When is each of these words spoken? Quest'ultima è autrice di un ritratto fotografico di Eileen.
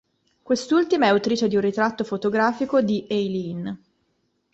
Quest'ultima 0.41 1.05
è 1.05 1.09
autrice 1.09 1.47
di 1.47 1.53
un 1.55 1.61
ritratto 1.61 2.03
fotografico 2.03 2.81
di 2.81 3.05
Eileen. 3.07 3.79